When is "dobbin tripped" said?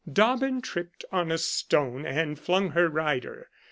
0.11-1.05